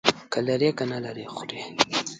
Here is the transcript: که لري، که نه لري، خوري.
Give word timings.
که 0.31 0.39
لري، 0.47 0.69
که 0.77 0.83
نه 0.91 0.97
لري، 1.05 1.25
خوري. 1.33 1.59